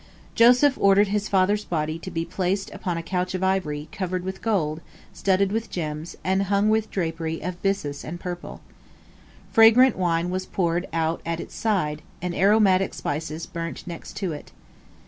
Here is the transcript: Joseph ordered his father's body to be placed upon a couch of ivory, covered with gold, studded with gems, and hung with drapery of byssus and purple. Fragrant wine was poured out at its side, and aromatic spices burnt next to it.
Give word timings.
Joseph 0.33 0.79
ordered 0.81 1.09
his 1.09 1.29
father's 1.29 1.63
body 1.63 1.99
to 1.99 2.09
be 2.09 2.25
placed 2.25 2.71
upon 2.71 2.97
a 2.97 3.03
couch 3.03 3.35
of 3.35 3.43
ivory, 3.43 3.87
covered 3.91 4.23
with 4.23 4.41
gold, 4.41 4.81
studded 5.13 5.51
with 5.51 5.69
gems, 5.69 6.15
and 6.23 6.41
hung 6.45 6.69
with 6.69 6.89
drapery 6.89 7.39
of 7.43 7.61
byssus 7.61 8.03
and 8.03 8.19
purple. 8.19 8.61
Fragrant 9.53 9.95
wine 9.95 10.31
was 10.31 10.47
poured 10.47 10.87
out 10.91 11.21
at 11.23 11.39
its 11.39 11.53
side, 11.53 12.01
and 12.19 12.33
aromatic 12.33 12.95
spices 12.95 13.45
burnt 13.45 13.85
next 13.85 14.17
to 14.17 14.31
it. 14.31 14.51